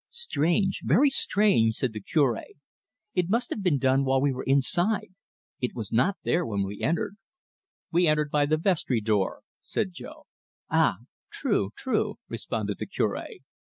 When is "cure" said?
2.01-2.41, 12.87-13.27